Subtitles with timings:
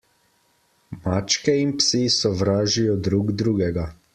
[1.03, 3.89] Mačke in psi sovražijo drug drugega.